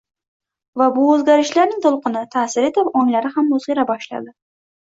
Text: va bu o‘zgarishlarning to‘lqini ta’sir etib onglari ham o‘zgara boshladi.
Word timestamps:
va 0.81 0.87
bu 0.95 1.03
o‘zgarishlarning 1.15 1.83
to‘lqini 1.83 2.25
ta’sir 2.37 2.67
etib 2.73 2.91
onglari 3.03 3.33
ham 3.37 3.55
o‘zgara 3.59 3.89
boshladi. 3.93 4.35